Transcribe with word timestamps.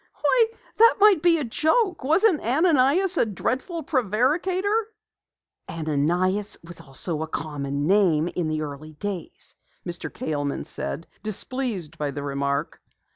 "Why, 0.19 0.45
that 0.77 0.95
might 0.99 1.21
be 1.21 1.37
a 1.37 1.43
joke! 1.43 2.03
Wasn't 2.03 2.41
Ananias 2.41 3.17
a 3.17 3.25
dreadful 3.27 3.83
prevaricator?" 3.83 4.87
"Ananias 5.69 6.57
was 6.63 7.07
a 7.07 7.27
common 7.27 7.85
name 7.85 8.27
in 8.29 8.47
the 8.47 8.63
early 8.63 8.93
days," 8.93 9.53
Mr. 9.85 10.09
Kaleman 10.11 10.63
said, 10.65 11.05
displeased 11.21 11.99
by 11.99 12.09
the 12.09 12.23
remark. 12.23 12.81